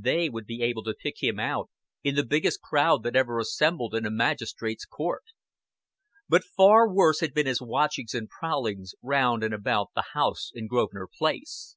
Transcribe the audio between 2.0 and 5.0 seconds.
in the biggest crowd that ever assembled in a magistrate's